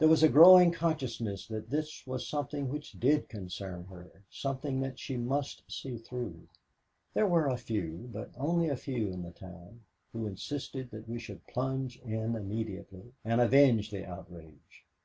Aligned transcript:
There 0.00 0.08
was 0.08 0.24
a 0.24 0.28
growing 0.28 0.72
consciousness 0.72 1.46
that 1.46 1.70
this 1.70 2.04
was 2.04 2.26
something 2.26 2.68
which 2.70 2.90
did 2.98 3.28
concern 3.28 3.84
her, 3.84 4.24
something 4.28 4.80
that 4.80 4.98
she 4.98 5.16
must 5.16 5.62
see 5.70 5.96
through. 5.96 6.48
There 7.14 7.28
were 7.28 7.46
a 7.46 7.56
few, 7.56 8.10
but 8.12 8.30
only 8.36 8.68
a 8.68 8.74
few 8.76 9.12
in 9.12 9.22
the 9.22 9.30
town, 9.30 9.82
who 10.12 10.26
insisted 10.26 10.90
that 10.90 11.08
we 11.08 11.20
should 11.20 11.46
plunge 11.46 12.00
in 12.00 12.34
immediately 12.34 13.12
and 13.24 13.40
avenge 13.40 13.92
the 13.92 14.04
outrage. 14.04 14.84